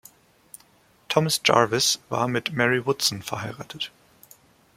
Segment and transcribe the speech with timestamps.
[1.09, 3.91] Thomas Jarvis war mit Mary Woodson verheiratet.